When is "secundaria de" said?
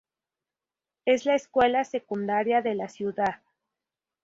1.83-2.73